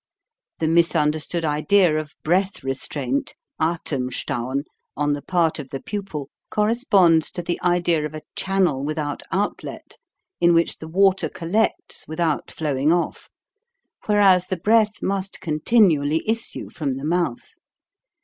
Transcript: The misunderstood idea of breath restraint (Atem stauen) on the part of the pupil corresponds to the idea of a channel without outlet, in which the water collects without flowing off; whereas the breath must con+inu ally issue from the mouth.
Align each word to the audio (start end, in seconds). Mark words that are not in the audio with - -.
The 0.57 0.67
misunderstood 0.67 1.45
idea 1.45 1.95
of 1.99 2.15
breath 2.23 2.63
restraint 2.63 3.35
(Atem 3.59 4.11
stauen) 4.11 4.63
on 4.97 5.13
the 5.13 5.21
part 5.21 5.59
of 5.59 5.69
the 5.69 5.79
pupil 5.79 6.31
corresponds 6.49 7.29
to 7.29 7.43
the 7.43 7.61
idea 7.61 8.03
of 8.07 8.15
a 8.15 8.23
channel 8.35 8.83
without 8.83 9.21
outlet, 9.31 9.99
in 10.39 10.55
which 10.55 10.79
the 10.79 10.87
water 10.87 11.29
collects 11.29 12.07
without 12.07 12.49
flowing 12.49 12.91
off; 12.91 13.29
whereas 14.07 14.47
the 14.47 14.57
breath 14.57 15.03
must 15.03 15.39
con+inu 15.39 16.01
ally 16.03 16.19
issue 16.25 16.71
from 16.71 16.95
the 16.95 17.05
mouth. 17.05 17.51